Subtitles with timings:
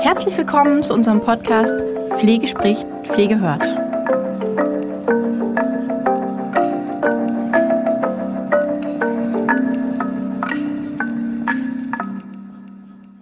[0.00, 1.80] Herzlich willkommen zu unserem Podcast
[2.18, 3.62] Pflege spricht, Pflege hört.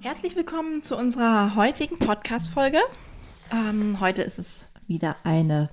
[0.00, 2.80] Herzlich willkommen zu unserer heutigen Podcast-Folge.
[3.52, 5.68] Ähm, heute ist es wieder eine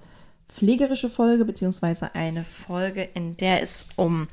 [0.50, 4.27] pflegerische Folge, beziehungsweise eine Folge, in der es um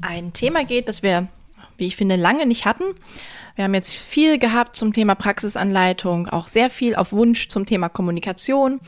[0.00, 1.28] ein Thema geht, das wir,
[1.76, 2.84] wie ich finde, lange nicht hatten.
[3.54, 7.88] Wir haben jetzt viel gehabt zum Thema Praxisanleitung, auch sehr viel auf Wunsch zum Thema
[7.88, 8.80] Kommunikation.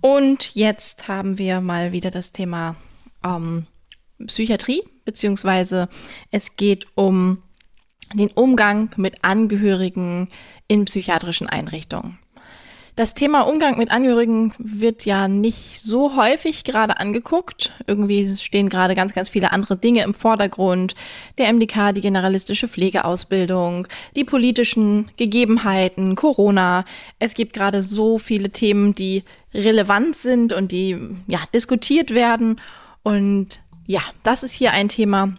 [0.00, 2.76] Und jetzt haben wir mal wieder das Thema
[3.24, 3.66] ähm,
[4.26, 5.88] Psychiatrie, beziehungsweise
[6.30, 7.38] es geht um
[8.14, 10.28] den Umgang mit Angehörigen
[10.66, 12.18] in psychiatrischen Einrichtungen.
[13.00, 17.72] Das Thema Umgang mit Angehörigen wird ja nicht so häufig gerade angeguckt.
[17.86, 20.94] Irgendwie stehen gerade ganz, ganz viele andere Dinge im Vordergrund.
[21.38, 26.84] Der MDK, die generalistische Pflegeausbildung, die politischen Gegebenheiten, Corona.
[27.18, 32.60] Es gibt gerade so viele Themen, die relevant sind und die ja diskutiert werden.
[33.02, 35.32] Und ja, das ist hier ein Thema,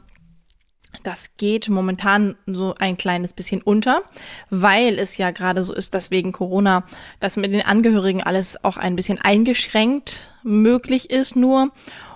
[1.03, 4.01] das geht momentan so ein kleines bisschen unter,
[4.49, 6.83] weil es ja gerade so ist, dass wegen Corona
[7.19, 11.71] das mit den Angehörigen alles auch ein bisschen eingeschränkt möglich ist nur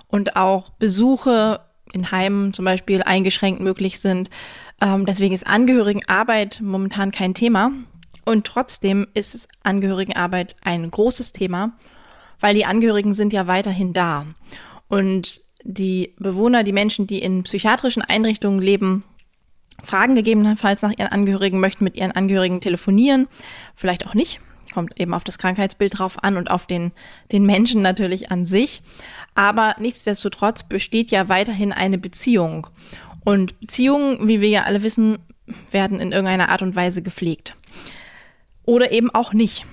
[0.08, 1.60] und auch Besuche
[1.92, 4.30] in Heimen zum Beispiel eingeschränkt möglich sind.
[4.80, 7.72] Ähm, deswegen ist Angehörigenarbeit momentan kein Thema.
[8.24, 11.72] Und trotzdem ist Angehörigenarbeit ein großes Thema,
[12.40, 14.26] weil die Angehörigen sind ja weiterhin da.
[14.88, 19.02] Und die Bewohner, die Menschen, die in psychiatrischen Einrichtungen leben,
[19.82, 23.26] fragen gegebenenfalls nach ihren Angehörigen, möchten mit ihren Angehörigen telefonieren,
[23.74, 24.40] vielleicht auch nicht.
[24.72, 26.92] Kommt eben auf das Krankheitsbild drauf an und auf den,
[27.32, 28.82] den Menschen natürlich an sich.
[29.34, 32.68] Aber nichtsdestotrotz besteht ja weiterhin eine Beziehung.
[33.24, 35.18] Und Beziehungen, wie wir ja alle wissen,
[35.70, 37.56] werden in irgendeiner Art und Weise gepflegt.
[38.64, 39.64] Oder eben auch nicht.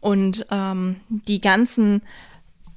[0.00, 2.02] Und ähm, die ganzen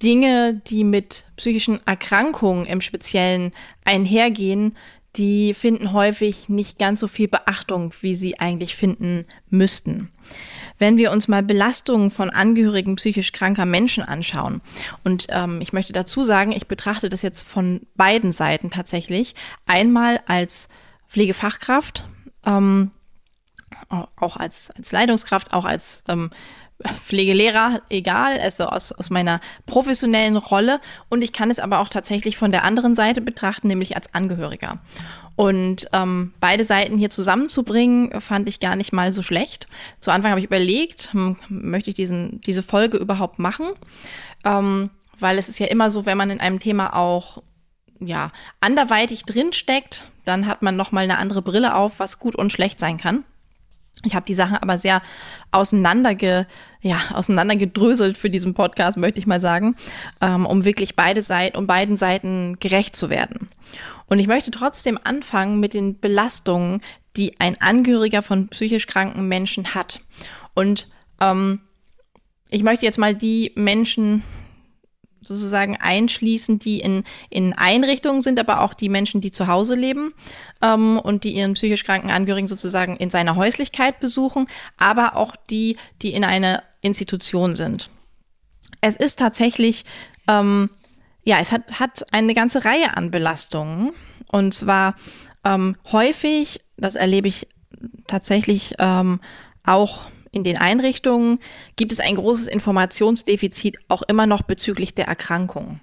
[0.02, 3.52] Dinge, die mit psychischen Erkrankungen im Speziellen
[3.84, 4.76] einhergehen,
[5.16, 10.12] die finden häufig nicht ganz so viel Beachtung, wie sie eigentlich finden müssten.
[10.78, 14.62] Wenn wir uns mal Belastungen von Angehörigen psychisch kranker Menschen anschauen,
[15.06, 19.36] und ähm, ich möchte dazu sagen, ich betrachte das jetzt von beiden Seiten tatsächlich,
[19.66, 20.68] einmal als
[21.08, 22.06] Pflegefachkraft,
[22.46, 22.92] ähm,
[23.90, 26.30] auch als, als Leitungskraft, auch als ähm,
[27.06, 30.82] Pflegelehrer, egal, also aus, aus meiner professionellen Rolle.
[31.10, 34.80] Und ich kann es aber auch tatsächlich von der anderen Seite betrachten, nämlich als Angehöriger.
[35.36, 39.68] Und ähm, beide Seiten hier zusammenzubringen, fand ich gar nicht mal so schlecht.
[40.00, 43.68] Zu Anfang habe ich überlegt, hm, möchte ich diesen, diese Folge überhaupt machen?
[44.46, 47.42] Ähm, weil es ist ja immer so, wenn man in einem Thema auch
[48.00, 52.52] ja anderweitig drinsteckt, dann hat man noch mal eine andere Brille auf, was gut und
[52.52, 53.24] schlecht sein kann.
[54.06, 55.02] Ich habe die Sachen aber sehr
[55.52, 56.48] auseinanderge,
[56.82, 59.76] ja, auseinandergedröselt für diesen Podcast, möchte ich mal sagen,
[60.22, 63.50] ähm, um wirklich beide Seiten, um beiden Seiten gerecht zu werden.
[64.08, 66.82] Und ich möchte trotzdem anfangen mit den Belastungen,
[67.18, 70.02] die ein Angehöriger von psychisch kranken Menschen hat.
[70.54, 70.88] Und
[71.20, 71.62] ähm,
[72.50, 74.24] ich möchte jetzt mal die Menschen
[75.28, 80.14] sozusagen einschließen, die in, in Einrichtungen sind, aber auch die Menschen, die zu Hause leben
[80.62, 84.48] ähm, und die ihren psychisch kranken Angehörigen sozusagen in seiner Häuslichkeit besuchen,
[84.78, 87.90] aber auch die, die in einer Institution sind.
[88.82, 89.84] Es ist tatsächlich,
[90.28, 90.70] ähm,
[91.24, 93.92] ja, es hat, hat eine ganze Reihe an Belastungen.
[94.28, 94.96] Und zwar
[95.44, 97.48] ähm, häufig, das erlebe ich
[98.08, 99.20] tatsächlich ähm,
[99.64, 101.40] auch in den Einrichtungen
[101.78, 105.80] gibt es ein großes Informationsdefizit auch immer noch bezüglich der Erkrankung.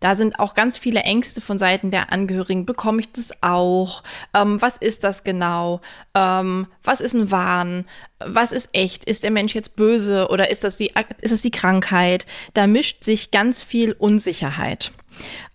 [0.00, 2.66] Da sind auch ganz viele Ängste von Seiten der Angehörigen.
[2.66, 4.02] Bekomme ich das auch?
[4.34, 5.82] Ähm, was ist das genau?
[6.14, 7.84] Ähm, was ist ein Wahn?
[8.18, 9.04] Was ist echt?
[9.04, 12.26] Ist der Mensch jetzt böse oder ist das die, ist das die Krankheit?
[12.54, 14.92] Da mischt sich ganz viel Unsicherheit.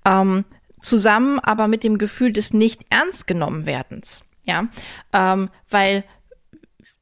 [0.06, 0.46] Ähm,
[0.81, 4.23] zusammen aber mit dem Gefühl des nicht ernst genommen werdens.
[4.46, 4.67] Ja,
[5.14, 6.03] ähm, weil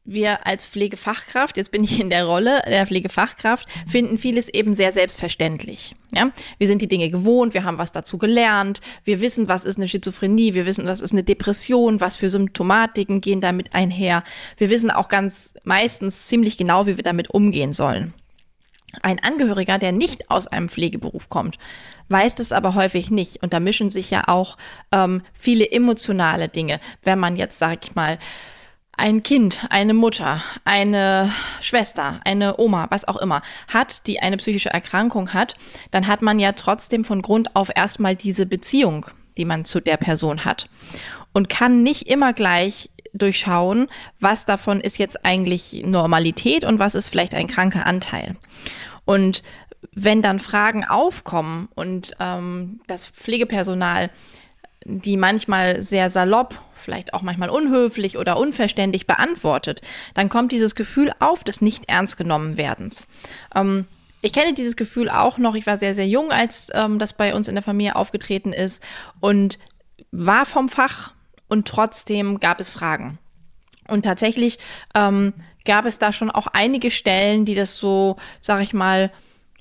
[0.07, 4.91] wir als Pflegefachkraft, jetzt bin ich in der Rolle der Pflegefachkraft, finden vieles eben sehr
[4.91, 5.95] selbstverständlich.
[6.15, 9.77] Ja, wir sind die Dinge gewohnt, wir haben was dazu gelernt, wir wissen, was ist
[9.77, 14.23] eine Schizophrenie, wir wissen, was ist eine Depression, was für Symptomatiken gehen damit einher.
[14.55, 18.13] Wir wissen auch ganz meistens ziemlich genau, wie wir damit umgehen sollen.
[19.01, 21.57] Ein Angehöriger, der nicht aus einem Pflegeberuf kommt,
[22.07, 23.43] weiß das aber häufig nicht.
[23.43, 24.57] Und da mischen sich ja auch
[24.93, 26.79] ähm, viele emotionale Dinge.
[27.03, 28.17] Wenn man jetzt, sag ich mal,
[28.97, 34.69] ein Kind, eine Mutter, eine Schwester, eine Oma, was auch immer, hat, die eine psychische
[34.69, 35.55] Erkrankung hat,
[35.91, 39.07] dann hat man ja trotzdem von Grund auf erstmal diese Beziehung
[39.37, 40.69] die man zu der Person hat.
[41.33, 43.87] Und kann nicht immer gleich durchschauen,
[44.19, 48.35] was davon ist jetzt eigentlich Normalität und was ist vielleicht ein kranker Anteil.
[49.05, 49.43] Und
[49.93, 54.09] wenn dann Fragen aufkommen und ähm, das Pflegepersonal
[54.87, 59.81] die manchmal sehr salopp, vielleicht auch manchmal unhöflich oder unverständlich beantwortet,
[60.13, 63.07] dann kommt dieses Gefühl auf des nicht ernst genommen werdens.
[63.53, 63.85] Ähm,
[64.21, 65.55] ich kenne dieses Gefühl auch noch.
[65.55, 68.81] Ich war sehr, sehr jung, als ähm, das bei uns in der Familie aufgetreten ist
[69.19, 69.59] und
[70.11, 71.13] war vom Fach
[71.49, 73.19] und trotzdem gab es Fragen.
[73.89, 74.57] Und tatsächlich
[74.95, 75.33] ähm,
[75.65, 79.11] gab es da schon auch einige Stellen, die das so, sag ich mal,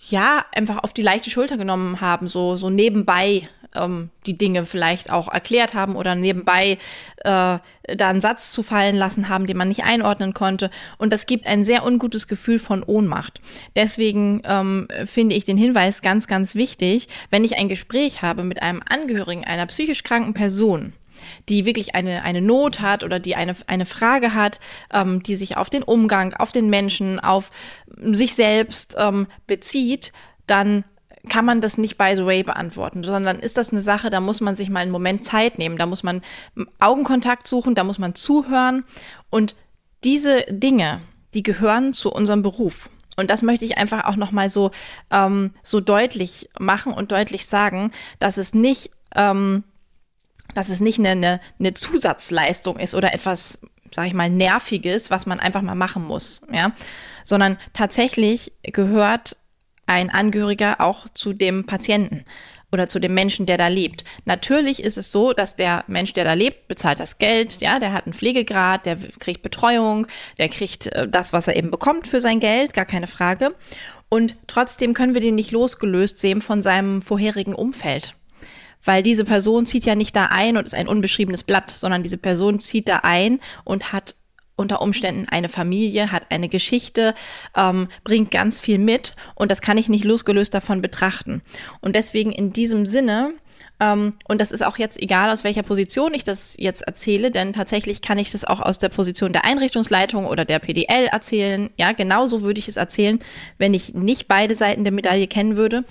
[0.09, 5.11] ja, einfach auf die leichte Schulter genommen haben, so, so nebenbei ähm, die Dinge vielleicht
[5.11, 6.79] auch erklärt haben oder nebenbei
[7.19, 7.59] äh,
[7.97, 10.71] da einen Satz zu fallen lassen haben, den man nicht einordnen konnte.
[10.99, 13.41] Und das gibt ein sehr ungutes Gefühl von Ohnmacht.
[13.77, 18.63] Deswegen ähm, finde ich den Hinweis ganz, ganz wichtig, wenn ich ein Gespräch habe mit
[18.63, 20.93] einem Angehörigen einer psychisch kranken Person,
[21.49, 24.61] die wirklich eine, eine Not hat oder die eine, eine Frage hat,
[24.93, 27.51] ähm, die sich auf den Umgang, auf den Menschen, auf
[27.97, 30.13] sich selbst ähm, bezieht,
[30.47, 30.85] dann
[31.29, 34.41] kann man das nicht by the way beantworten, sondern ist das eine Sache, da muss
[34.41, 36.23] man sich mal einen Moment Zeit nehmen, da muss man
[36.79, 38.85] Augenkontakt suchen, da muss man zuhören.
[39.31, 39.57] Und
[40.05, 41.01] diese Dinge,
[41.35, 42.89] die gehören zu unserem Beruf.
[43.17, 44.71] Und das möchte ich einfach auch nochmal so,
[45.11, 49.65] ähm, so deutlich machen und deutlich sagen, dass es nicht, ähm,
[50.55, 53.59] dass es nicht eine, eine, Zusatzleistung ist oder etwas,
[53.91, 56.73] sag ich mal, Nerviges, was man einfach mal machen muss, ja,
[57.25, 59.37] sondern tatsächlich gehört
[59.87, 62.25] ein Angehöriger auch zu dem Patienten
[62.73, 64.05] oder zu dem Menschen, der da lebt.
[64.25, 67.93] Natürlich ist es so, dass der Mensch, der da lebt, bezahlt das Geld, ja, der
[67.93, 70.07] hat einen Pflegegrad, der kriegt Betreuung,
[70.39, 73.55] der kriegt äh, das, was er eben bekommt für sein Geld, gar keine Frage.
[74.09, 78.15] Und trotzdem können wir den nicht losgelöst sehen von seinem vorherigen Umfeld.
[78.85, 82.19] Weil diese Person zieht ja nicht da ein und ist ein unbeschriebenes Blatt, sondern diese
[82.19, 84.15] Person zieht da ein und hat
[84.57, 87.15] unter Umständen eine Familie, hat eine Geschichte,
[87.57, 91.43] ähm, bringt ganz viel mit und das kann ich nicht losgelöst davon betrachten.
[91.81, 93.35] Und deswegen in diesem Sinne,
[93.79, 97.53] ähm, und das ist auch jetzt egal, aus welcher Position ich das jetzt erzähle, denn
[97.53, 101.69] tatsächlich kann ich das auch aus der Position der Einrichtungsleitung oder der PDL erzählen.
[101.77, 103.19] Ja, genauso würde ich es erzählen,
[103.59, 105.85] wenn ich nicht beide Seiten der Medaille kennen würde,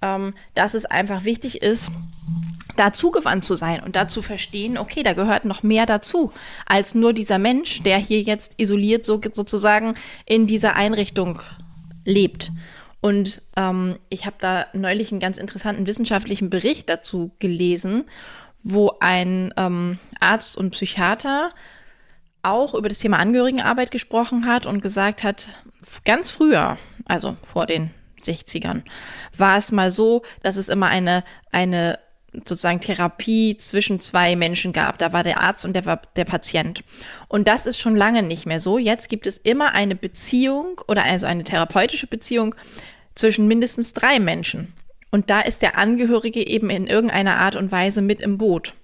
[0.00, 1.90] ähm, dass es einfach wichtig ist,
[2.76, 6.32] da zugewandt zu sein und da zu verstehen, okay, da gehört noch mehr dazu,
[6.66, 9.94] als nur dieser Mensch, der hier jetzt isoliert so, sozusagen
[10.26, 11.40] in dieser Einrichtung
[12.04, 12.52] lebt.
[13.00, 18.04] Und ähm, ich habe da neulich einen ganz interessanten wissenschaftlichen Bericht dazu gelesen,
[18.62, 21.50] wo ein ähm, Arzt und Psychiater
[22.42, 25.48] auch über das Thema Angehörigenarbeit gesprochen hat und gesagt hat,
[26.04, 27.90] ganz früher, also vor den
[28.24, 28.82] 60ern,
[29.36, 31.98] war es mal so, dass es immer eine, eine
[32.32, 34.98] sozusagen Therapie zwischen zwei Menschen gab.
[34.98, 36.82] Da war der Arzt und der, der Patient.
[37.28, 38.78] Und das ist schon lange nicht mehr so.
[38.78, 42.54] Jetzt gibt es immer eine Beziehung oder also eine therapeutische Beziehung
[43.14, 44.72] zwischen mindestens drei Menschen.
[45.10, 48.74] Und da ist der Angehörige eben in irgendeiner Art und Weise mit im Boot.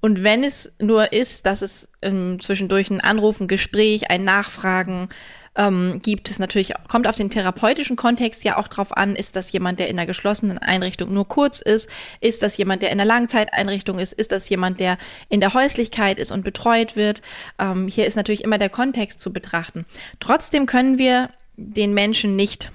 [0.00, 5.08] Und wenn es nur ist, dass es ähm, zwischendurch ein Anrufen, Gespräch, ein Nachfragen,
[5.56, 9.52] ähm, gibt es natürlich, kommt auf den therapeutischen Kontext ja auch drauf an, ist das
[9.52, 11.88] jemand, der in einer geschlossenen Einrichtung nur kurz ist,
[12.20, 14.98] ist das jemand, der in einer Langzeiteinrichtung ist, ist das jemand, der
[15.28, 17.22] in der Häuslichkeit ist und betreut wird.
[17.58, 19.86] Ähm, hier ist natürlich immer der Kontext zu betrachten.
[20.20, 22.72] Trotzdem können wir den Menschen nicht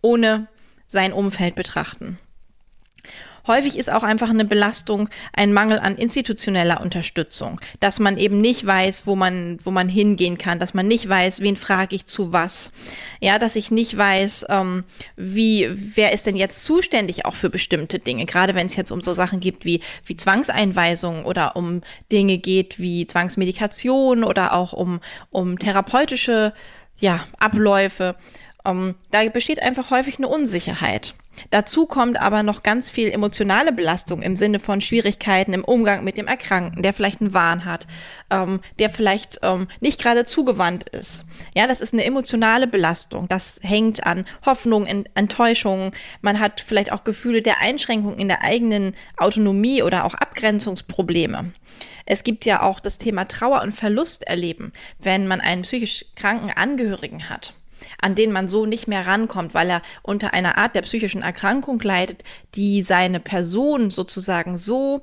[0.00, 0.48] ohne
[0.86, 2.18] sein Umfeld betrachten.
[3.46, 8.64] Häufig ist auch einfach eine Belastung ein Mangel an institutioneller Unterstützung, dass man eben nicht
[8.64, 12.32] weiß, wo man, wo man hingehen kann, dass man nicht weiß, wen frage ich zu
[12.32, 12.70] was.
[13.20, 14.84] Ja, dass ich nicht weiß, ähm,
[15.16, 19.02] wie, wer ist denn jetzt zuständig auch für bestimmte Dinge, gerade wenn es jetzt um
[19.02, 25.00] so Sachen gibt wie, wie Zwangseinweisungen oder um Dinge geht wie Zwangsmedikation oder auch um,
[25.30, 26.52] um therapeutische
[27.02, 28.14] ja, Abläufe.
[28.64, 31.14] Um, da besteht einfach häufig eine Unsicherheit.
[31.50, 36.16] Dazu kommt aber noch ganz viel emotionale Belastung im Sinne von Schwierigkeiten im Umgang mit
[36.16, 37.86] dem Erkrankten, der vielleicht einen Wahn hat,
[38.30, 41.24] ähm, der vielleicht ähm, nicht gerade zugewandt ist.
[41.54, 43.28] Ja, das ist eine emotionale Belastung.
[43.28, 45.92] Das hängt an Hoffnungen, Enttäuschungen.
[46.20, 51.52] Man hat vielleicht auch Gefühle der Einschränkung in der eigenen Autonomie oder auch Abgrenzungsprobleme.
[52.04, 56.50] Es gibt ja auch das Thema Trauer und Verlust erleben, wenn man einen psychisch kranken
[56.50, 57.54] Angehörigen hat
[58.00, 61.80] an den man so nicht mehr rankommt, weil er unter einer Art der psychischen Erkrankung
[61.80, 62.24] leidet,
[62.54, 65.02] die seine Person sozusagen so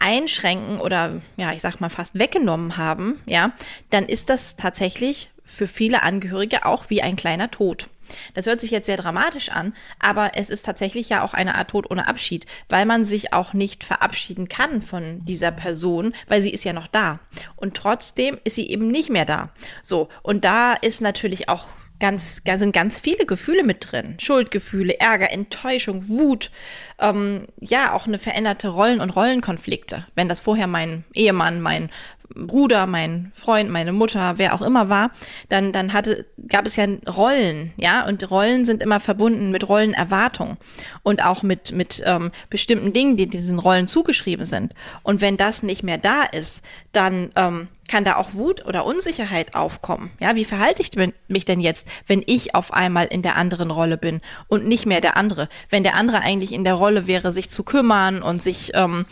[0.00, 3.52] einschränken oder ja, ich sag mal fast weggenommen haben, ja,
[3.90, 7.88] dann ist das tatsächlich für viele Angehörige auch wie ein kleiner Tod.
[8.34, 11.70] Das hört sich jetzt sehr dramatisch an, aber es ist tatsächlich ja auch eine Art
[11.70, 16.50] Tod ohne Abschied, weil man sich auch nicht verabschieden kann von dieser Person, weil sie
[16.50, 17.20] ist ja noch da.
[17.56, 19.50] Und trotzdem ist sie eben nicht mehr da.
[19.82, 21.68] So, und da ist natürlich auch
[22.02, 24.16] ganz, ganz, sind ganz viele Gefühle mit drin.
[24.20, 26.50] Schuldgefühle, Ärger, Enttäuschung, Wut,
[26.98, 30.04] ähm, ja, auch eine veränderte Rollen- und Rollenkonflikte.
[30.16, 31.90] Wenn das vorher mein Ehemann, mein
[32.34, 35.10] Bruder, mein Freund, meine Mutter, wer auch immer war,
[35.48, 40.56] dann, dann hatte, gab es ja Rollen, ja, und Rollen sind immer verbunden mit Rollenerwartung
[41.02, 44.74] und auch mit, mit ähm, bestimmten Dingen, die diesen Rollen zugeschrieben sind.
[45.02, 46.62] Und wenn das nicht mehr da ist,
[46.92, 50.10] dann ähm, kann da auch Wut oder Unsicherheit aufkommen.
[50.18, 50.90] Ja, wie verhalte ich
[51.28, 55.00] mich denn jetzt, wenn ich auf einmal in der anderen Rolle bin und nicht mehr
[55.00, 55.48] der andere?
[55.68, 59.04] Wenn der andere eigentlich in der Rolle wäre, sich zu kümmern und sich, ähm,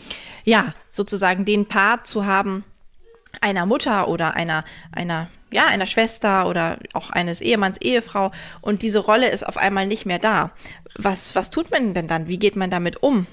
[0.45, 2.63] ja, sozusagen den Part zu haben,
[3.39, 8.99] einer Mutter oder einer, einer, ja, einer Schwester oder auch eines Ehemanns, Ehefrau und diese
[8.99, 10.51] Rolle ist auf einmal nicht mehr da.
[10.95, 12.27] Was, was tut man denn dann?
[12.27, 13.27] Wie geht man damit um?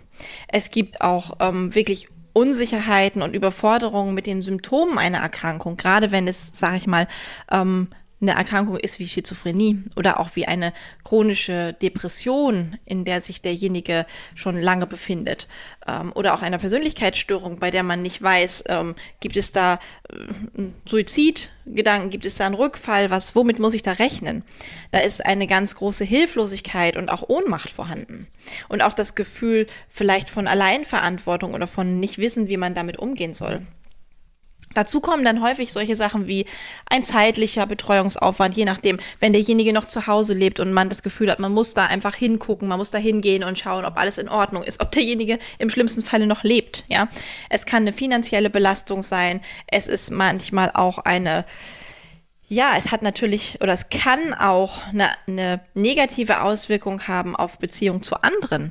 [0.49, 6.29] Es gibt auch ähm, wirklich Unsicherheiten und Überforderungen mit den Symptomen einer Erkrankung, gerade wenn
[6.29, 7.09] es, sage ich mal,
[7.51, 7.89] ähm,
[8.21, 10.73] eine Erkrankung ist wie Schizophrenie oder auch wie eine
[11.05, 15.47] chronische Depression, in der sich derjenige schon lange befindet.
[15.87, 19.79] Ähm, oder auch einer Persönlichkeitsstörung, bei der man nicht weiß, ähm, gibt es da
[20.11, 24.43] äh, Suizidgedanken, gibt es da einen Rückfall, was, womit muss ich da rechnen?
[24.91, 28.27] Da ist eine ganz große Hilflosigkeit und auch Ohnmacht vorhanden.
[28.69, 33.33] Und auch das Gefühl vielleicht von Alleinverantwortung oder von nicht wissen, wie man damit umgehen
[33.33, 33.65] soll.
[34.79, 36.47] Dazu kommen dann häufig solche Sachen wie
[36.87, 41.33] ein zeitlicher Betreuungsaufwand, je nachdem, wenn derjenige noch zu Hause lebt und man das Gefühl
[41.33, 44.29] hat, man muss da einfach hingucken, man muss da hingehen und schauen, ob alles in
[44.29, 47.09] Ordnung ist, ob derjenige im schlimmsten Falle noch lebt, ja.
[47.51, 51.45] Es kann eine finanzielle Belastung sein, es ist manchmal auch eine,
[52.47, 58.05] ja, es hat natürlich oder es kann auch eine, eine negative Auswirkung haben auf Beziehung
[58.05, 58.71] zu anderen,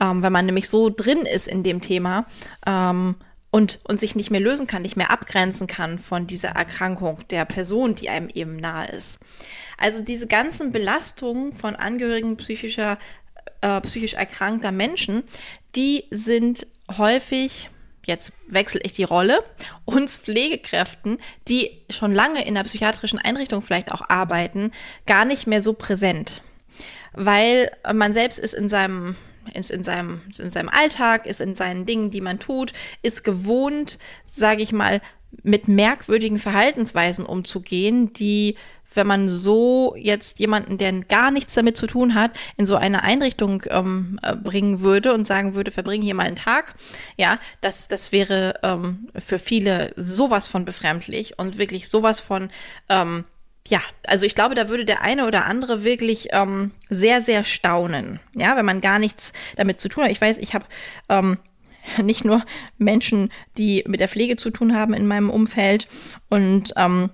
[0.00, 2.24] ähm, wenn man nämlich so drin ist in dem Thema.
[2.66, 3.16] Ähm,
[3.54, 7.44] und, und sich nicht mehr lösen kann, nicht mehr abgrenzen kann von dieser Erkrankung der
[7.44, 9.20] Person, die einem eben nahe ist.
[9.78, 12.98] Also diese ganzen Belastungen von Angehörigen psychischer,
[13.60, 15.22] äh, psychisch erkrankter Menschen,
[15.76, 16.66] die sind
[16.98, 17.70] häufig
[18.06, 19.38] jetzt wechsle ich die Rolle,
[19.84, 24.72] uns Pflegekräften, die schon lange in der psychiatrischen Einrichtung vielleicht auch arbeiten,
[25.06, 26.42] gar nicht mehr so präsent.
[27.12, 29.14] Weil man selbst ist in seinem
[29.52, 32.72] ist in seinem, in seinem Alltag, ist in seinen Dingen, die man tut,
[33.02, 35.00] ist gewohnt, sage ich mal,
[35.42, 38.56] mit merkwürdigen Verhaltensweisen umzugehen, die
[38.96, 43.02] wenn man so jetzt jemanden, der gar nichts damit zu tun hat, in so eine
[43.02, 46.74] Einrichtung ähm, äh, bringen würde und sagen würde, verbringe hier mal einen Tag,
[47.16, 52.50] ja, das, das wäre ähm, für viele sowas von befremdlich und wirklich sowas von
[52.88, 53.24] ähm,
[53.68, 58.20] ja, also ich glaube, da würde der eine oder andere wirklich ähm, sehr, sehr staunen,
[58.34, 60.10] ja, wenn man gar nichts damit zu tun hat.
[60.10, 60.66] Ich weiß, ich habe
[61.08, 61.38] ähm,
[62.02, 62.44] nicht nur
[62.76, 65.88] Menschen, die mit der Pflege zu tun haben in meinem Umfeld
[66.28, 67.10] und ähm,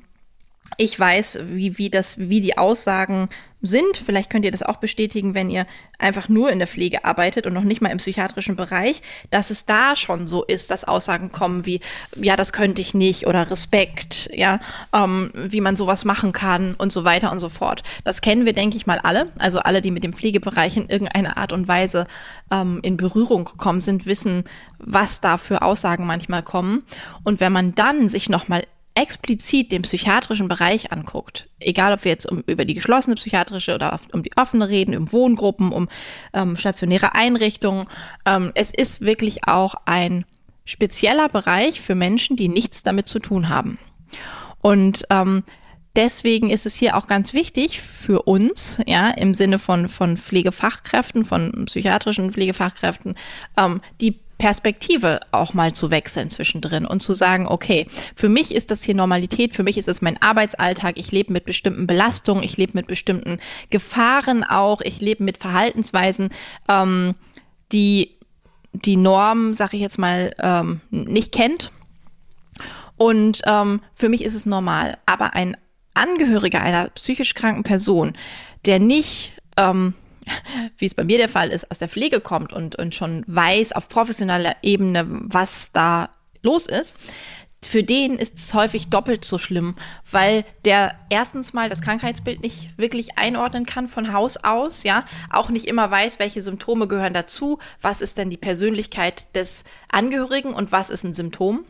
[0.76, 3.28] ich weiß, wie, wie das, wie die Aussagen
[3.62, 3.97] sind.
[3.97, 5.67] Vielleicht könnt ihr das auch bestätigen, wenn ihr
[5.99, 9.67] einfach nur in der Pflege arbeitet und noch nicht mal im psychiatrischen Bereich, dass es
[9.67, 11.81] da schon so ist, dass Aussagen kommen wie,
[12.17, 14.61] ja, das könnte ich nicht oder Respekt, ja,
[14.95, 17.83] ähm, wie man sowas machen kann und so weiter und so fort.
[18.05, 19.31] Das kennen wir, denke ich mal, alle.
[19.38, 22.07] Also alle, die mit dem Pflegebereich in irgendeiner Art und Weise
[22.50, 24.45] ähm, in Berührung gekommen sind, wissen,
[24.79, 26.83] was da für Aussagen manchmal kommen.
[27.25, 28.64] Und wenn man dann sich nochmal
[29.00, 33.99] explizit den psychiatrischen Bereich anguckt, egal ob wir jetzt um, über die geschlossene psychiatrische oder
[34.12, 35.88] um die offene reden, um Wohngruppen, um
[36.35, 37.87] ähm, stationäre Einrichtungen,
[38.26, 40.26] ähm, es ist wirklich auch ein
[40.66, 43.78] spezieller Bereich für Menschen, die nichts damit zu tun haben.
[44.61, 45.45] Und ähm,
[45.97, 51.25] deswegen ist es hier auch ganz wichtig für uns, ja, im Sinne von, von Pflegefachkräften,
[51.25, 53.14] von psychiatrischen Pflegefachkräften,
[53.57, 58.70] ähm, die Perspektive auch mal zu wechseln zwischendrin und zu sagen, okay, für mich ist
[58.70, 62.56] das hier Normalität, für mich ist das mein Arbeitsalltag, ich lebe mit bestimmten Belastungen, ich
[62.56, 66.30] lebe mit bestimmten Gefahren auch, ich lebe mit Verhaltensweisen,
[66.68, 67.14] ähm,
[67.70, 68.16] die
[68.73, 71.73] die Norm, sag ich jetzt mal, ähm, nicht kennt.
[72.97, 74.97] Und ähm, für mich ist es normal.
[75.06, 75.56] Aber ein
[75.94, 78.12] Angehöriger einer psychisch kranken Person,
[78.64, 79.94] der nicht ähm,
[80.78, 83.72] wie es bei mir der Fall ist, aus der Pflege kommt und, und schon weiß
[83.72, 86.10] auf professioneller Ebene, was da
[86.42, 86.96] los ist,
[87.62, 89.76] für den ist es häufig doppelt so schlimm,
[90.10, 95.50] weil der erstens mal das Krankheitsbild nicht wirklich einordnen kann von Haus aus, ja, auch
[95.50, 100.72] nicht immer weiß, welche Symptome gehören dazu, was ist denn die Persönlichkeit des Angehörigen und
[100.72, 101.64] was ist ein Symptom.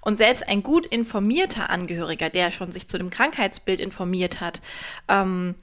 [0.00, 4.60] Und selbst ein gut informierter Angehöriger, der schon sich zu dem Krankheitsbild informiert hat,
[5.08, 5.56] ähm,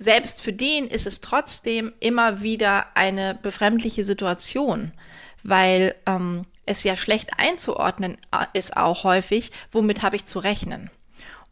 [0.00, 4.92] selbst für den ist es trotzdem immer wieder eine befremdliche Situation,
[5.44, 10.90] weil ähm, es ja schlecht einzuordnen äh, ist auch häufig, womit habe ich zu rechnen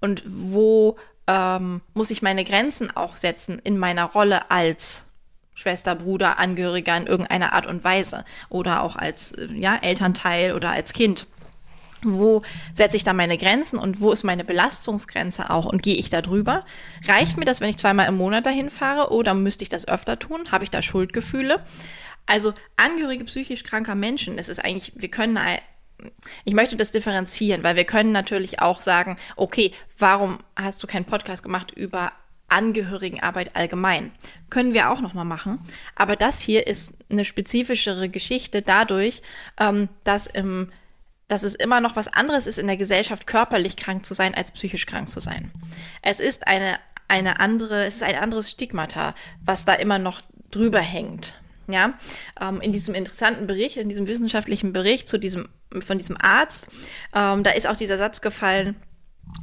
[0.00, 5.05] und wo ähm, muss ich meine Grenzen auch setzen in meiner Rolle als
[5.55, 10.71] Schwester, Bruder, Angehöriger in irgendeiner Art und Weise oder auch als äh, ja, Elternteil oder
[10.71, 11.26] als Kind.
[12.02, 12.43] Wo
[12.75, 16.23] setze ich da meine Grenzen und wo ist meine Belastungsgrenze auch und gehe ich da
[16.23, 16.64] drüber?
[17.07, 20.19] Reicht mir das, wenn ich zweimal im Monat dahin fahre oder müsste ich das öfter
[20.19, 20.50] tun?
[20.52, 21.62] Habe ich da Schuldgefühle?
[22.26, 25.38] Also Angehörige psychisch kranker Menschen, es ist eigentlich, wir können
[26.45, 31.05] ich möchte das differenzieren, weil wir können natürlich auch sagen, okay, warum hast du keinen
[31.05, 32.12] Podcast gemacht über
[32.49, 34.12] Angehörigenarbeit allgemein?
[34.49, 35.59] Können wir auch nochmal machen.
[35.97, 39.23] Aber das hier ist eine spezifischere Geschichte dadurch,
[39.59, 40.71] ähm, dass im
[41.28, 44.50] dass es immer noch was anderes ist in der Gesellschaft, körperlich krank zu sein, als
[44.50, 45.52] psychisch krank zu sein.
[46.02, 50.80] Es ist eine, eine andere, es ist ein anderes Stigmata, was da immer noch drüber
[50.80, 51.40] hängt.
[51.70, 51.92] Ja,
[52.40, 55.50] ähm, in diesem interessanten Bericht, in diesem wissenschaftlichen Bericht zu diesem,
[55.87, 56.66] von diesem Arzt,
[57.14, 58.75] ähm, da ist auch dieser Satz gefallen,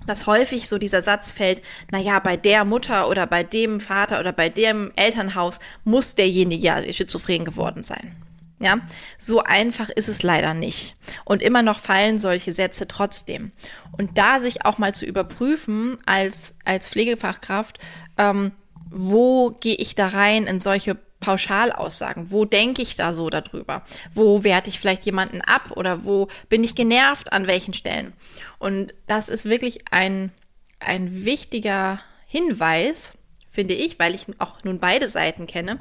[0.07, 1.61] dass häufig so dieser Satz fällt,
[1.91, 6.65] na ja, bei der Mutter oder bei dem Vater oder bei dem Elternhaus muss derjenige
[6.65, 8.15] ja schizophren geworden sein.
[8.59, 8.79] Ja,
[9.17, 10.95] so einfach ist es leider nicht.
[11.25, 13.51] Und immer noch fallen solche Sätze trotzdem.
[13.97, 17.79] Und da sich auch mal zu überprüfen als, als Pflegefachkraft,
[18.17, 18.51] ähm,
[18.89, 22.31] wo gehe ich da rein in solche Pauschalaussagen?
[22.31, 23.83] Wo denke ich da so darüber?
[24.13, 28.13] Wo werte ich vielleicht jemanden ab oder wo bin ich genervt an welchen Stellen?
[28.59, 30.31] Und das ist wirklich ein,
[30.79, 33.17] ein wichtiger Hinweis,
[33.50, 35.79] finde ich, weil ich auch nun beide Seiten kenne,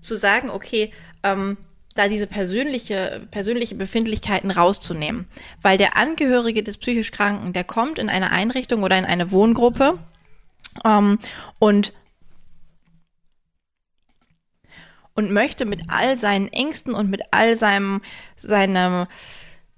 [0.00, 0.92] zu sagen, okay,
[1.22, 1.56] ähm,
[1.94, 5.26] da diese persönliche, persönliche Befindlichkeiten rauszunehmen.
[5.62, 9.98] Weil der Angehörige des psychisch Kranken, der kommt in eine Einrichtung oder in eine Wohngruppe
[10.84, 11.18] ähm,
[11.58, 11.92] und
[15.14, 18.02] und möchte mit all seinen Ängsten und mit all seinem,
[18.36, 19.06] seinem,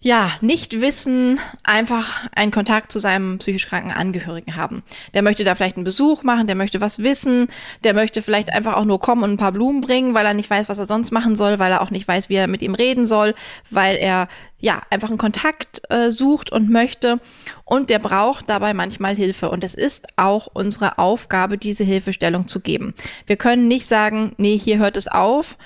[0.01, 4.83] ja, nicht wissen, einfach einen Kontakt zu seinem psychisch kranken Angehörigen haben.
[5.15, 7.49] Der möchte da vielleicht einen Besuch machen, der möchte was wissen,
[7.83, 10.51] der möchte vielleicht einfach auch nur kommen und ein paar Blumen bringen, weil er nicht
[10.51, 12.75] weiß, was er sonst machen soll, weil er auch nicht weiß, wie er mit ihm
[12.75, 13.35] reden soll,
[13.71, 17.19] weil er ja einfach einen Kontakt äh, sucht und möchte
[17.65, 22.61] und der braucht dabei manchmal Hilfe und es ist auch unsere Aufgabe, diese Hilfestellung zu
[22.61, 22.95] geben.
[23.27, 25.57] Wir können nicht sagen, nee, hier hört es auf,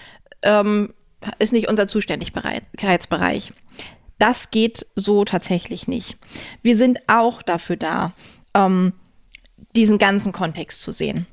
[0.42, 0.94] ähm,
[1.38, 3.52] ist nicht unser Zuständigkeitsbereich.
[4.20, 6.18] Das geht so tatsächlich nicht.
[6.60, 8.12] Wir sind auch dafür da,
[8.52, 8.92] ähm,
[9.74, 11.26] diesen ganzen Kontext zu sehen.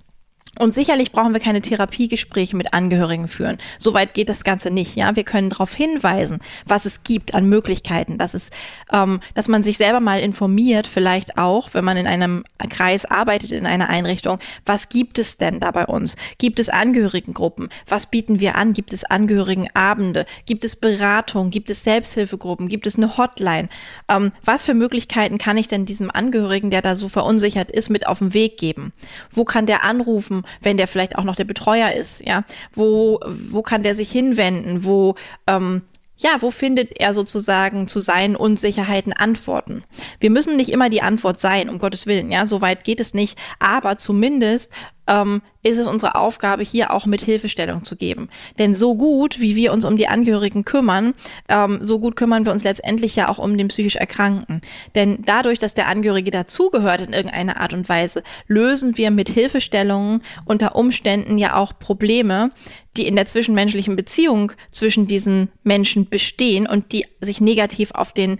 [0.59, 3.57] Und sicherlich brauchen wir keine Therapiegespräche mit Angehörigen führen.
[3.77, 4.95] Soweit geht das Ganze nicht.
[4.95, 8.49] Ja, wir können darauf hinweisen, was es gibt an Möglichkeiten, dass es,
[8.91, 13.51] ähm, dass man sich selber mal informiert, vielleicht auch, wenn man in einem Kreis arbeitet
[13.51, 14.39] in einer Einrichtung.
[14.65, 16.15] Was gibt es denn da bei uns?
[16.37, 17.69] Gibt es Angehörigengruppen?
[17.87, 18.73] Was bieten wir an?
[18.73, 20.25] Gibt es Angehörigenabende?
[20.45, 21.51] Gibt es Beratung?
[21.51, 22.67] Gibt es Selbsthilfegruppen?
[22.67, 23.69] Gibt es eine Hotline?
[24.09, 28.07] Ähm, was für Möglichkeiten kann ich denn diesem Angehörigen, der da so verunsichert ist, mit
[28.07, 28.91] auf den Weg geben?
[29.29, 30.43] Wo kann der anrufen?
[30.61, 34.83] Wenn der vielleicht auch noch der Betreuer ist, ja, wo, wo kann der sich hinwenden,
[34.83, 35.15] wo,
[35.47, 35.83] ähm,
[36.17, 39.83] ja, wo findet er sozusagen zu seinen Unsicherheiten Antworten?
[40.19, 43.13] Wir müssen nicht immer die Antwort sein, um Gottes Willen, ja, so weit geht es
[43.13, 44.71] nicht, aber zumindest
[45.07, 48.29] ähm, ist es unsere Aufgabe, hier auch mit Hilfestellung zu geben.
[48.57, 51.13] Denn so gut, wie wir uns um die Angehörigen kümmern,
[51.49, 54.61] ähm, so gut kümmern wir uns letztendlich ja auch um den psychisch Erkrankten.
[54.95, 60.21] Denn dadurch, dass der Angehörige dazugehört in irgendeiner Art und Weise, lösen wir mit Hilfestellungen
[60.45, 62.51] unter Umständen ja auch Probleme,
[62.95, 68.39] die in der zwischenmenschlichen Beziehung zwischen diesen Menschen bestehen und die sich negativ auf den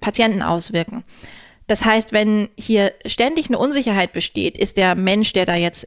[0.00, 1.04] Patienten auswirken.
[1.72, 5.86] Das heißt, wenn hier ständig eine Unsicherheit besteht, ist der Mensch, der da jetzt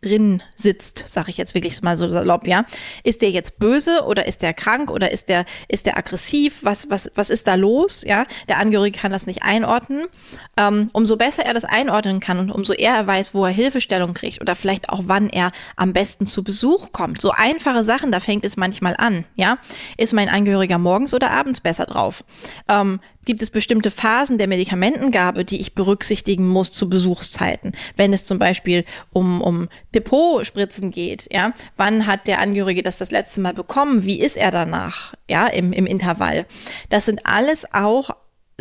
[0.00, 2.64] drin sitzt, sage ich jetzt wirklich mal so salopp, ja.
[3.04, 6.58] Ist der jetzt böse oder ist der krank oder ist der ist der aggressiv?
[6.62, 8.02] Was was was ist da los?
[8.02, 10.08] Ja, der Angehörige kann das nicht einordnen.
[10.56, 14.14] Ähm, umso besser er das einordnen kann und umso eher er weiß, wo er Hilfestellung
[14.14, 17.20] kriegt oder vielleicht auch wann er am besten zu Besuch kommt.
[17.20, 19.24] So einfache Sachen, da fängt es manchmal an.
[19.36, 19.58] Ja,
[19.98, 22.24] ist mein Angehöriger morgens oder abends besser drauf?
[22.68, 27.72] Ähm, gibt es bestimmte Phasen der Medikamentengabe, die ich berücksichtigen muss zu Besuchszeiten.
[27.96, 33.10] Wenn es zum Beispiel um, um Depotspritzen geht, ja, wann hat der Angehörige das das
[33.10, 34.04] letzte Mal bekommen?
[34.04, 36.46] Wie ist er danach, ja, im, im Intervall?
[36.90, 38.10] Das sind alles auch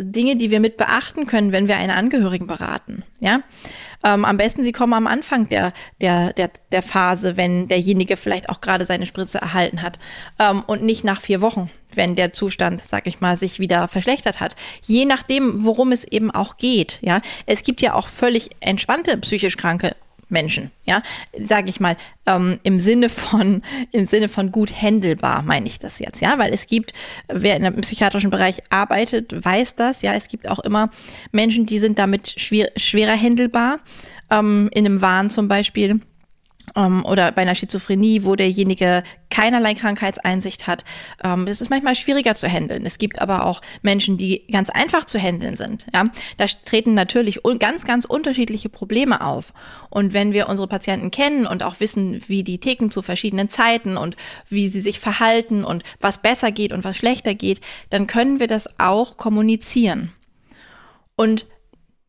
[0.03, 3.41] Dinge, die wir mit beachten können, wenn wir einen Angehörigen beraten, ja.
[4.03, 8.49] Ähm, am besten, sie kommen am Anfang der, der, der, der Phase, wenn derjenige vielleicht
[8.49, 9.99] auch gerade seine Spritze erhalten hat
[10.39, 14.39] ähm, und nicht nach vier Wochen, wenn der Zustand, sag ich mal, sich wieder verschlechtert
[14.39, 14.55] hat.
[14.81, 16.99] Je nachdem, worum es eben auch geht.
[17.03, 19.95] Ja, es gibt ja auch völlig entspannte psychisch kranke
[20.31, 21.01] Menschen, ja,
[21.37, 25.99] sage ich mal, ähm, im Sinne von im Sinne von gut händelbar meine ich das
[25.99, 26.93] jetzt, ja, weil es gibt,
[27.27, 30.89] wer in einem psychiatrischen Bereich arbeitet, weiß das, ja, es gibt auch immer
[31.31, 33.79] Menschen, die sind damit schwer, schwerer händelbar,
[34.29, 35.99] ähm, in einem Wahn zum Beispiel
[36.75, 40.83] ähm, oder bei einer Schizophrenie, wo derjenige keinerlei Krankheitseinsicht hat.
[41.23, 42.85] Ähm, das ist manchmal schwieriger zu handeln.
[42.85, 45.87] Es gibt aber auch Menschen, die ganz einfach zu handeln sind.
[45.93, 46.09] Ja?
[46.37, 49.53] Da treten natürlich ganz, ganz unterschiedliche Probleme auf.
[49.89, 53.97] Und wenn wir unsere Patienten kennen und auch wissen, wie die ticken zu verschiedenen Zeiten
[53.97, 54.15] und
[54.49, 58.47] wie sie sich verhalten und was besser geht und was schlechter geht, dann können wir
[58.47, 60.11] das auch kommunizieren.
[61.15, 61.47] Und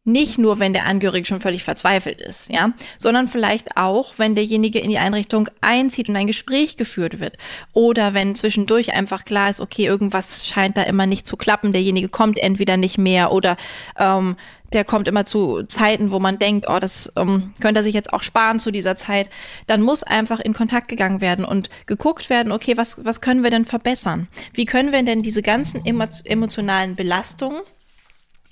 [0.05, 4.81] nicht nur, wenn der Angehörige schon völlig verzweifelt ist, ja, sondern vielleicht auch, wenn derjenige
[4.81, 7.39] in die Einrichtung einzieht und ein Gespräch geführt wird.
[7.73, 12.09] Oder wenn zwischendurch einfach klar ist, okay, irgendwas scheint da immer nicht zu klappen, derjenige
[12.09, 13.57] kommt entweder nicht mehr oder
[13.97, 14.37] ähm,
[14.73, 18.13] der kommt immer zu Zeiten, wo man denkt, oh, das ähm, könnte er sich jetzt
[18.13, 19.31] auch sparen zu dieser Zeit,
[19.67, 23.51] dann muss einfach in Kontakt gegangen werden und geguckt werden, okay, was, was können wir
[23.51, 24.29] denn verbessern?
[24.55, 27.61] Wie können wir denn diese ganzen emotionalen Belastungen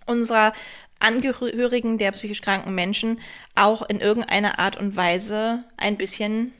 [0.06, 0.52] unserer
[1.00, 3.20] Angehörigen der psychisch kranken Menschen
[3.54, 6.52] auch in irgendeiner Art und Weise ein bisschen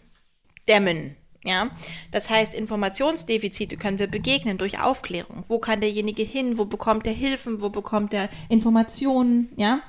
[0.69, 1.17] dämmen.
[1.43, 1.71] Ja,
[2.11, 5.45] das heißt, Informationsdefizite können wir begegnen durch Aufklärung.
[5.49, 6.59] Wo kann derjenige hin?
[6.59, 7.63] Wo bekommt er Hilfen?
[7.63, 9.51] Wo bekommt er Informationen?
[9.57, 9.81] Ja,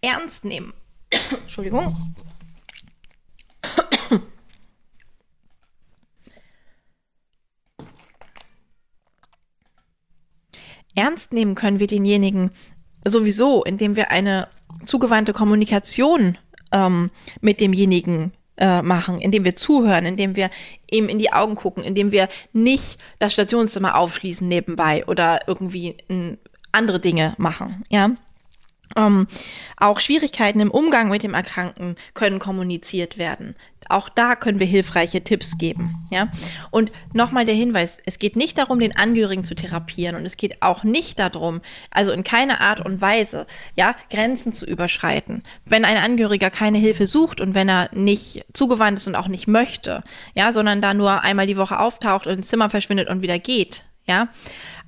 [0.00, 0.72] ernst nehmen.
[1.30, 1.94] Entschuldigung.
[10.96, 12.50] ernst nehmen können wir denjenigen
[13.04, 14.48] sowieso, indem wir eine
[14.84, 16.38] zugewandte Kommunikation
[16.72, 17.10] ähm,
[17.40, 20.50] mit demjenigen äh, machen, indem wir zuhören, indem wir
[20.90, 25.96] ihm in die Augen gucken, indem wir nicht das Stationszimmer aufschließen nebenbei oder irgendwie
[26.72, 28.10] andere Dinge machen, ja.
[28.96, 29.26] Ähm,
[29.76, 33.54] auch Schwierigkeiten im Umgang mit dem Erkrankten können kommuniziert werden.
[33.88, 36.06] Auch da können wir hilfreiche Tipps geben.
[36.10, 36.28] Ja?
[36.70, 40.62] Und nochmal der Hinweis, es geht nicht darum, den Angehörigen zu therapieren und es geht
[40.62, 45.42] auch nicht darum, also in keiner Art und Weise, ja, Grenzen zu überschreiten.
[45.64, 49.48] Wenn ein Angehöriger keine Hilfe sucht und wenn er nicht zugewandt ist und auch nicht
[49.48, 50.02] möchte,
[50.34, 53.84] ja, sondern da nur einmal die Woche auftaucht und ins Zimmer verschwindet und wieder geht,
[54.06, 54.28] ja,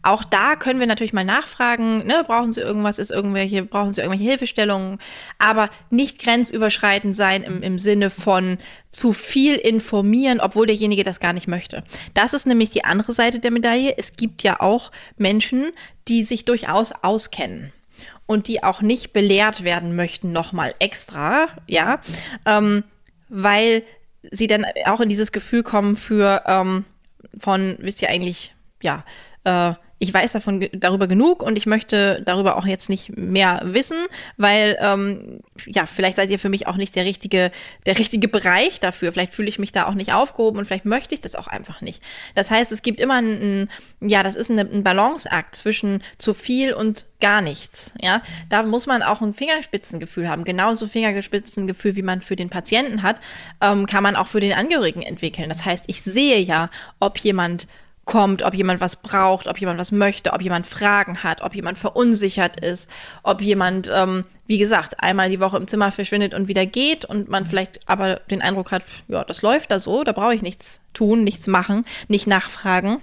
[0.05, 4.01] auch da können wir natürlich mal nachfragen, ne, brauchen Sie irgendwas, ist irgendwelche, brauchen Sie
[4.01, 4.99] irgendwelche Hilfestellungen,
[5.39, 8.59] aber nicht grenzüberschreitend sein im, im Sinne von
[8.91, 11.85] zu viel informieren, obwohl derjenige das gar nicht möchte.
[12.13, 13.95] Das ist nämlich die andere Seite der Medaille.
[13.97, 15.73] Es gibt ja auch Menschen,
[16.07, 17.73] die sich durchaus auskennen
[18.27, 22.01] und die auch nicht belehrt werden möchten, nochmal extra, ja,
[22.47, 22.85] ähm,
[23.29, 23.83] weil
[24.23, 26.85] sie dann auch in dieses Gefühl kommen für ähm,
[27.39, 29.05] von, wisst ihr eigentlich, ja,
[29.45, 33.97] äh, ich weiß davon darüber genug und ich möchte darüber auch jetzt nicht mehr wissen,
[34.37, 37.51] weil ähm, ja vielleicht seid ihr für mich auch nicht der richtige
[37.87, 39.13] der richtige Bereich dafür.
[39.13, 41.81] Vielleicht fühle ich mich da auch nicht aufgehoben und vielleicht möchte ich das auch einfach
[41.81, 42.03] nicht.
[42.35, 43.71] Das heißt, es gibt immer ein,
[44.03, 47.95] ja, das ist ein, Balanceakt zwischen zu viel und gar nichts.
[48.03, 50.45] Ja, da muss man auch ein Fingerspitzengefühl haben.
[50.45, 53.21] Genauso Fingerspitzengefühl, wie man für den Patienten hat,
[53.63, 55.49] ähm, kann man auch für den Angehörigen entwickeln.
[55.49, 56.69] Das heißt, ich sehe ja,
[57.01, 57.67] ob jemand
[58.05, 61.79] kommt, ob jemand was braucht, ob jemand was möchte, ob jemand Fragen hat, ob jemand
[61.79, 62.89] verunsichert ist,
[63.23, 67.29] ob jemand, ähm, wie gesagt, einmal die Woche im Zimmer verschwindet und wieder geht und
[67.29, 70.81] man vielleicht aber den Eindruck hat, ja, das läuft da so, da brauche ich nichts
[70.93, 73.01] tun, nichts machen, nicht nachfragen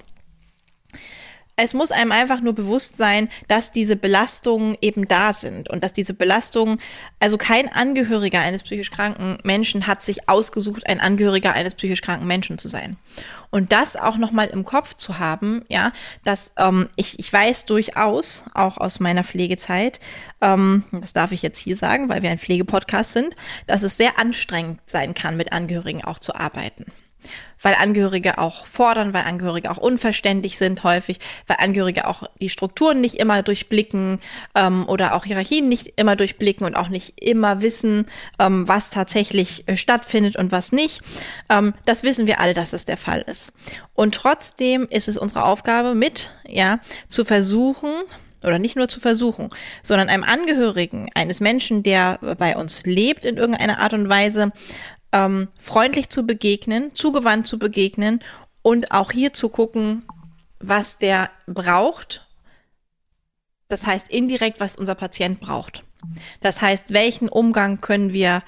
[1.64, 5.94] es muss einem einfach nur bewusst sein, dass diese Belastungen eben da sind und dass
[5.94, 6.80] diese Belastungen,
[7.20, 12.26] also kein Angehöriger eines psychisch kranken Menschen hat sich ausgesucht, ein Angehöriger eines psychisch kranken
[12.26, 12.98] Menschen zu sein.
[13.52, 15.92] Und das auch nochmal im Kopf zu haben, ja,
[16.24, 20.00] dass ähm, ich, ich weiß durchaus, auch aus meiner Pflegezeit,
[20.42, 23.36] ähm, das darf ich jetzt hier sagen, weil wir ein Pflegepodcast sind,
[23.68, 26.86] dass es sehr anstrengend sein kann, mit Angehörigen auch zu arbeiten
[27.62, 33.02] weil Angehörige auch fordern, weil Angehörige auch unverständlich sind häufig, weil Angehörige auch die Strukturen
[33.02, 34.20] nicht immer durchblicken
[34.56, 38.06] ähm, oder auch Hierarchien nicht immer durchblicken und auch nicht immer wissen,
[38.40, 41.02] ähm, was tatsächlich äh, stattfindet und was nicht.
[41.50, 43.54] Ähm, das wissen wir alle, dass das der Fall ist.
[43.94, 47.92] Und trotzdem ist es unsere Aufgabe mit, ja, zu versuchen,
[48.44, 49.50] oder nicht nur zu versuchen,
[49.84, 54.52] sondern einem Angehörigen eines Menschen, der bei uns lebt in irgendeiner Art und Weise,
[55.12, 58.22] ähm, freundlich zu begegnen, zugewandt zu begegnen
[58.62, 60.06] und auch hier zu gucken,
[60.60, 62.28] was der braucht.
[63.68, 65.84] Das heißt indirekt, was unser Patient braucht.
[66.42, 68.44] Das heißt, welchen Umgang können wir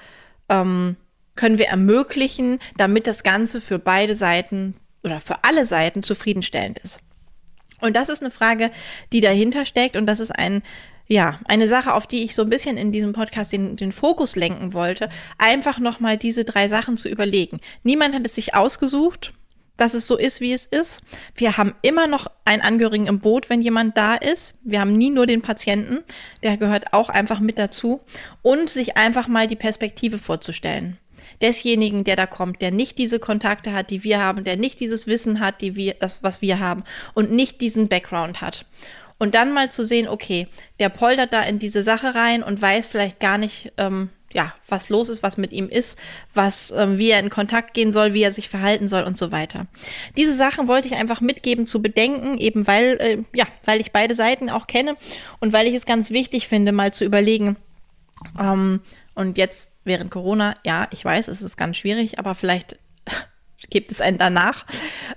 [0.48, 0.96] ähm,
[1.36, 7.00] können wir ermöglichen, damit das Ganze für beide Seiten oder für alle Seiten zufriedenstellend ist.
[7.80, 8.70] Und das ist eine Frage,
[9.12, 10.62] die dahinter steckt und das ist ein
[11.06, 14.36] ja, eine Sache, auf die ich so ein bisschen in diesem Podcast den, den Fokus
[14.36, 17.60] lenken wollte, einfach nochmal diese drei Sachen zu überlegen.
[17.82, 19.34] Niemand hat es sich ausgesucht,
[19.76, 21.02] dass es so ist, wie es ist.
[21.34, 24.54] Wir haben immer noch einen Angehörigen im Boot, wenn jemand da ist.
[24.62, 25.98] Wir haben nie nur den Patienten,
[26.42, 28.00] der gehört auch einfach mit dazu.
[28.42, 30.98] Und sich einfach mal die Perspektive vorzustellen.
[31.42, 35.06] Desjenigen, der da kommt, der nicht diese Kontakte hat, die wir haben, der nicht dieses
[35.06, 38.66] Wissen hat, die wir, das, was wir haben und nicht diesen Background hat.
[39.18, 40.48] Und dann mal zu sehen, okay,
[40.80, 44.88] der poltert da in diese Sache rein und weiß vielleicht gar nicht, ähm, ja, was
[44.88, 45.96] los ist, was mit ihm ist,
[46.34, 49.30] was, ähm, wie er in Kontakt gehen soll, wie er sich verhalten soll und so
[49.30, 49.66] weiter.
[50.16, 54.16] Diese Sachen wollte ich einfach mitgeben zu bedenken, eben weil, äh, ja, weil ich beide
[54.16, 54.96] Seiten auch kenne
[55.38, 57.56] und weil ich es ganz wichtig finde, mal zu überlegen,
[58.38, 58.80] ähm,
[59.14, 62.78] und jetzt während Corona, ja, ich weiß, es ist ganz schwierig, aber vielleicht
[63.74, 64.64] gibt es einen danach,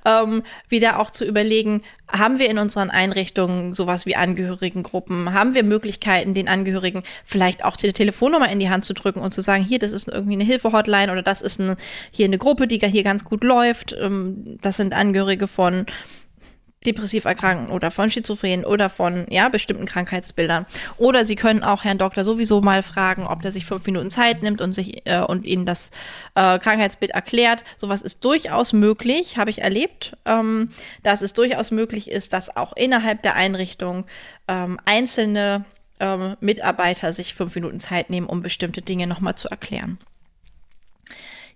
[0.04, 5.34] ähm, wieder auch zu überlegen, haben wir in unseren Einrichtungen sowas wie Angehörigengruppen?
[5.34, 9.32] Haben wir Möglichkeiten, den Angehörigen vielleicht auch die Telefonnummer in die Hand zu drücken und
[9.32, 11.78] zu sagen, hier, das ist irgendwie eine Hilfehotline oder das ist eine,
[12.12, 13.96] hier eine Gruppe, die hier ganz gut läuft.
[14.00, 15.86] Ähm, das sind Angehörige von
[16.88, 20.66] depressiv erkranken oder von Schizophren oder von ja bestimmten Krankheitsbildern.
[20.98, 24.42] Oder Sie können auch Herrn Doktor sowieso mal fragen, ob der sich fünf Minuten Zeit
[24.42, 25.90] nimmt und sich äh, und Ihnen das
[26.36, 27.64] äh, Krankheitsbild erklärt.
[27.78, 30.70] Sowas ist durchaus möglich, habe ich erlebt, ähm,
[31.04, 34.06] dass es durchaus möglich ist, dass auch innerhalb der Einrichtung
[34.48, 35.66] ähm, einzelne
[36.00, 40.00] ähm, Mitarbeiter sich fünf Minuten Zeit nehmen, um bestimmte Dinge nochmal zu erklären.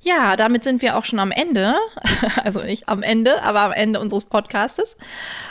[0.04, 1.76] Ja, damit sind wir auch schon am Ende.
[2.44, 4.96] Also nicht am Ende, aber am Ende unseres Podcastes.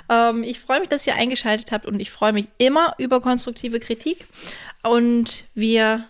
[0.08, 3.80] Ähm, ich freue mich, dass ihr eingeschaltet habt und ich freue mich immer über konstruktive
[3.80, 4.26] Kritik.
[4.82, 6.04] Und wir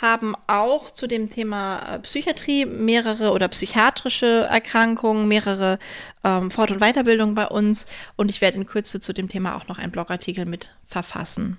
[0.00, 5.78] haben auch zu dem Thema äh, Psychiatrie mehrere oder psychiatrische Erkrankungen, mehrere
[6.24, 7.86] ähm, Fort- und Weiterbildungen bei uns.
[8.16, 11.58] Und ich werde in Kürze zu dem Thema auch noch einen Blogartikel mit verfassen.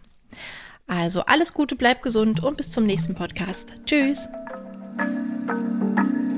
[0.87, 3.73] Also alles Gute, bleibt gesund und bis zum nächsten Podcast.
[3.85, 4.27] Tschüss.
[4.97, 5.10] thank
[5.99, 6.35] you